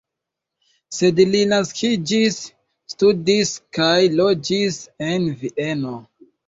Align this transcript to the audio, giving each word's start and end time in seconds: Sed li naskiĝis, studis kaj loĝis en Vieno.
Sed 0.99 1.21
li 1.33 1.41
naskiĝis, 1.51 2.39
studis 2.95 3.55
kaj 3.79 3.95
loĝis 4.19 4.83
en 5.13 5.35
Vieno. 5.45 5.99